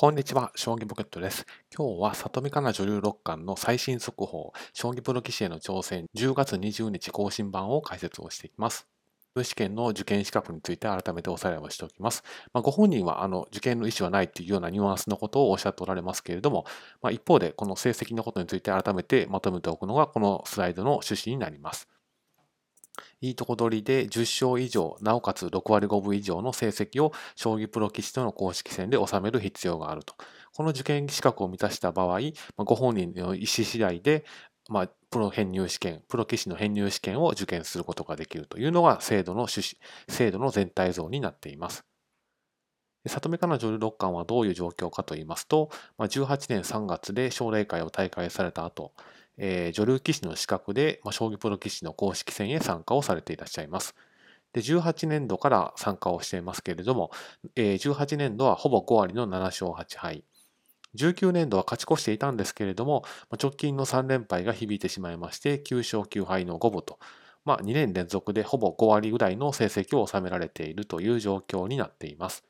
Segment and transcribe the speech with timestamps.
[0.00, 1.44] こんにちは、将棋ポケットです。
[1.76, 8.88] 今日は里見香奈女流六冠の最新速報、将棋プロ棋士への挑戦10月20日更新版を解説をしていきます。
[9.42, 12.24] 試験の受験資格について改めておさらいをしておきます。
[12.54, 16.64] まあ、ご本人はあの受験の意思はないというようなニュアンスのことをおっしゃっておられますけれども、
[17.02, 21.90] まあ、一方でこの成績のことについて改めてまとめておくのがこのスライドの趣旨になります。
[23.20, 30.14] いいとこ取りで10勝以上、なおかつ6割5分以上の成績を将棋プロ棋士との公式戦で収める必要があると。
[30.54, 32.20] この受験資格を満たした場合、
[32.56, 34.24] ご本人の意思次第で、
[34.70, 39.76] まあ、プロ編入試験、プロ棋士の編入試験を受験することができるというのが制度の趣旨、
[40.08, 41.84] 制度の全体像になっています。
[43.06, 48.92] 里見香奈女流六冠はどういう状況かといいますと、18年3月で奨励会を大会された後、
[49.38, 53.94] えー、女流棋士の資格で、まあ、将棋プロ棋士の公式戦へ参加をされていらっしゃいます。
[54.52, 57.10] で、18年度から参加をしていますけれども、
[57.56, 60.24] えー、18年度はほぼ5割の7勝8敗。
[60.96, 63.04] 19年度は勝ち越していたんですけれども、
[63.40, 66.98] 直近の3連敗が響いてしまいまして、9勝9敗の5分と、
[67.44, 72.44] まあ、2年連続でほぼ5割ぐらいの成績を収められているという状況になっています。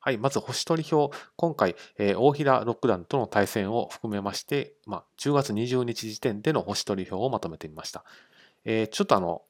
[0.00, 8.04] はい、まず星取り表、今回、えー、大平六段との対戦を含めまして、まあ、10月20日時点での星取り表をまとめてみました。
[8.64, 9.42] えー、ちょっとあの、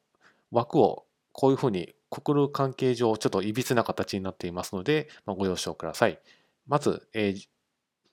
[0.50, 6.18] 枠をこういうふうにくくる関係上、ちょっといびつな形になっていますので、まあ、ご了承ください。
[6.66, 7.48] まず、えー、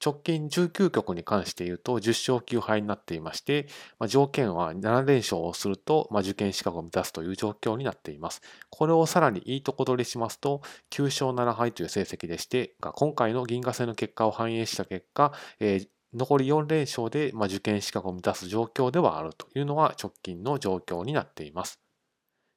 [0.04, 3.68] 直近19局に関して言うと10勝9敗になっていまして、
[4.00, 8.42] まあ、条件は7連勝をすると、まあ、受験資格を満たすという状況になっています。
[8.70, 21.80] これをさらにいいとこ取りしますと9勝7敗という成績でして、今回の銀河戦の結果を反映した結果、えー、残り4連勝で、まあ、受験資格を満たす状況ではあるというのが直近の状況になっています。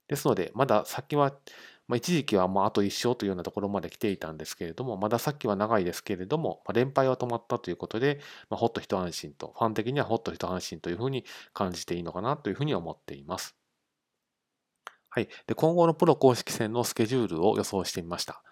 [0.08, 1.34] ですので、まだ先は
[1.88, 13.56] まあ、一時期はもうあと1勝というようなところまで来ていたんですけれども、まださっきは長いですけれども、まあ、連敗は止まったということで、まあ、ほっと一安心と、ファン的にはほっと一安心というふうに感じていいのかなというふうに思っています。
[15.08, 15.28] はい。
[15.46, 18.42] で、今後のプロ公式戦のスケジュールを予想してみました。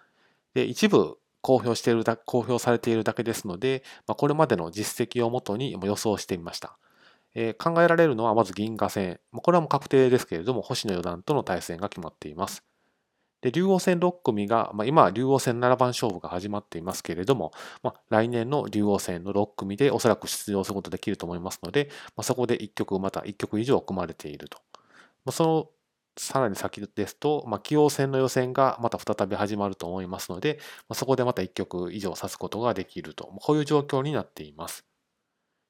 [0.55, 6.79] で、一部公表しているだ、公表されているだけですので、まあ、これまでの実績をもとに予想してみました。
[7.35, 9.19] えー、考えられるのはまず銀河戦。
[9.31, 12.63] これはもう確定ですけれども、星野四段との対戦が決まっています。
[13.41, 17.51] で、竜王戦6組が、まあ、今、竜王戦7番勝負が始まっていますけれども、
[17.83, 24.59] まあ、来年の竜王戦の6組でおそらく出場することできると思いますので、まあ、そこで1局、また1局以上組まれていると。
[25.25, 25.69] まあ、その
[26.17, 30.59] さらに先ですと、まあ、棋王戦の予選がまた再び始まると思いますので、
[30.89, 34.86] まあ、そこでまた1局以上指すことができると、こういう状況になっています。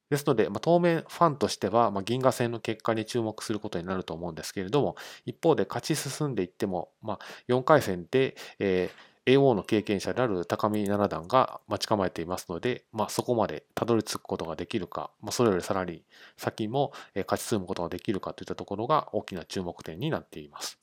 [0.09, 4.95] ですので、まあ、当面ファンとしては、まあ、銀河戦の結果に注目することになると思うんですけれども、
[5.25, 16.03] 一方で勝ち進んでいっても、まあ、4回戦で、えー、AO の経験者である高見七段が待ち構えていますので、まあ、そこまでたどり着くことができるか、まあ、それよりさらに
[16.37, 20.79] 先も勝ち進むことができるかといったところが大きな注目点になっています。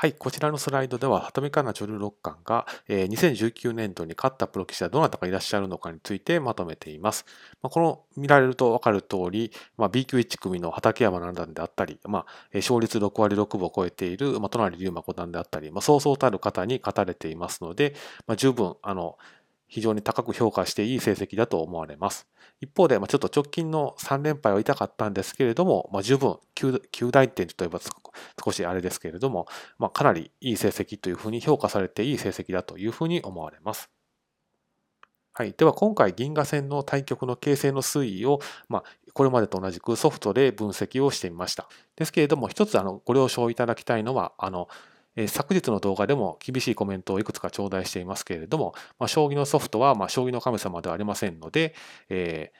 [0.00, 7.26] はい、こちらのスライドでは、里見香奈女流六冠が、えー、2019年度に勝ったプロ棋士はどなたがいらっしゃるのかについてまとめています。
[7.62, 17.96] まあ、この見られるとわかる通り、まあ、B 級1組の畠山七段であったり、まあ、勝率6割6分を超えている、まあ、隣龍馬五段であったり、まあ、そうそうたる方に勝たれていますので、
[18.28, 19.18] まあ、十分、あの、
[19.68, 22.26] 非常に高く評価していい成績だと思われます。
[22.60, 27.78] 一方で、まあ、ちょっと直近の3連敗は痛かったんですけれども、まあ、十分9、9大点といえば
[28.42, 29.46] 少しあれですけれども、
[29.78, 33.90] まあ、かなりいい成績というふうに評価されていい成績だというふうに思われます。
[35.34, 35.54] はい。
[35.56, 41.68] では今回銀河戦の対局の形成の推移を、まあ、これまでと同じくソフトで分析をしてみました。
[41.94, 44.68] ですけれども、一つあのご了承いただきたいのは、あの、
[45.26, 51.74] 昨日の動画でも厳しいコメントをいくつか頂戴していますけれども、まあ、将棋のソフトは、ま、将棋の神様ではありませんので、
[52.08, 52.58] えー、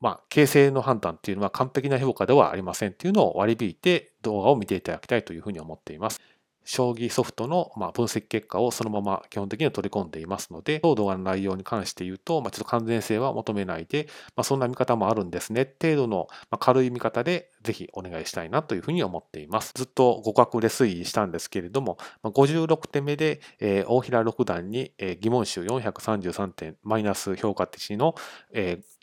[0.00, 6.20] まあ、形勢の判断っていうのは完璧な評価ではありませんっていうのを割り引いて動画を見ていただきたいというふうに思っています。
[6.66, 14.08] 将棋ソフトの分析結果をそのまま基本的には取り込んでいますので、動画の内容に関して言うと、ちょっと完全性は求めないで、
[14.42, 19.72] そんな見方もあるんですね、程度の軽い見方でぜひお願いしたいなというふうに思っています。
[19.74, 23.40] ずっと互角で推移したんですけれども、56手目で、
[23.86, 28.16] 大平六段に、疑問集433点マイナス評価値の、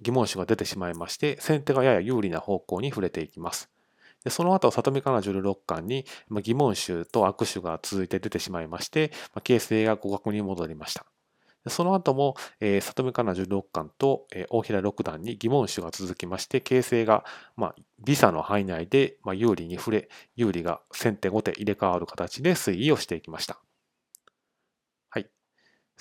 [0.02, 3.73] 疑問集が出てしまいまして、先手がやや有利な方向に触れていきます。
[4.24, 6.06] でその後、里見香奈女六冠に
[6.42, 9.12] 疑問集と握手が続いて出てしまいまして、
[9.44, 11.06] 形勢が互角に戻りました。
[11.70, 17.24] その後も、えー、里見香奈女六冠と、えー、大平六段に疑問集が続きまして、形勢が、
[17.56, 23.63] まあ、微差の範囲内で、まあ、有利に触れ、有利が先手後手入れ替わる形で推移をしていきました。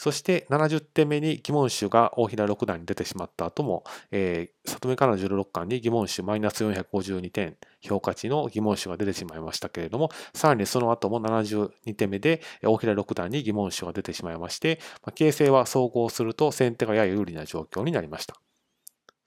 [0.02, 18.34] そして70手目に疑問手が大平六段に出てしまった後も、えー、里見からの16巻に疑問手マイナス452点評価値の疑問手が出てしまいましたけれども、さらにその後も72手目で大平六段に疑問手が出てしまいまして、まあ、形勢は総合すると先手がやや有利な状況になりました。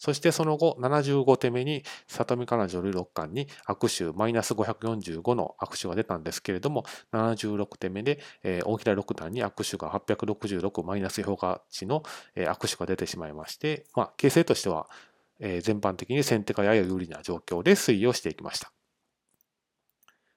[0.05, 12.03] そしてその後、75手目に里見彼女女六冠に悪手マイナス545の悪手が出たんですけれども、76手目で、えー、大平六段に悪手が866マイナス評価値の、
[12.35, 14.87] えー、悪手が出てしまいまして、まあ、形勢としては、
[15.39, 18.71] えー、全般的に先手がやや有利な状況で推移をしていきました。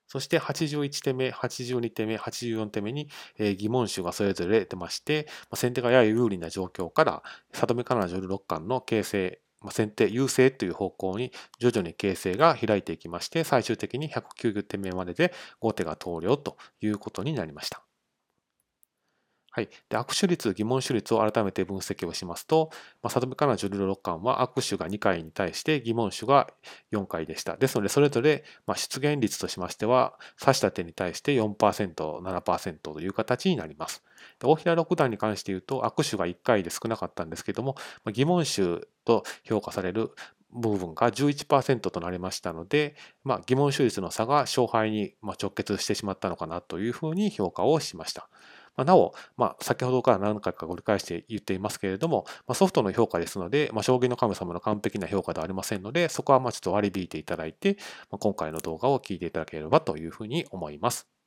[0.06, 7.23] そして81手目、82手目、84手目に、え疑問手がそれぞれ出まして、先手がやや有利な状況から、
[7.53, 17.82] 里見彼女流六冠の形勢先手優勢という方向に徐々に形勢が開いていきまして最終的に190手目までで後手が投了ということになりました。
[19.58, 22.70] はい、で握手率、疑問手率を改めて分析をしますと、
[23.02, 26.49] まあ、里見香奈女流六冠は握手が2回に対して疑問手が
[26.93, 27.56] 4回でした。
[27.56, 34.05] ですので、それぞれ、まあ、出現率としましては、指した手に対して4%、7%という形になります。
[34.38, 37.75] 大平六段に関して言うと、握手が1回で少なかったんですけども、
[38.12, 40.10] 疑問手と評価される
[40.52, 42.94] 部分が11%となりましたので、
[43.25, 48.28] まあ、疑問手率の差が勝敗に直結してしまったのかなというふうに評価をしました。
[48.76, 57.76] まあ、なお、まあ、先ほどから何回か繰り返して言っていますけれども、まあ、ソフトの評価ですので、まあ、将棋の神様の完璧な評価ではありませんので、そこはまあちょっと割り引いていただいて、
[58.10, 61.18] まあ、今回の動画を聞いていただければというふうに思います。